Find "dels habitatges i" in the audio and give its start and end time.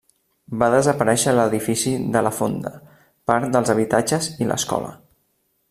3.57-4.49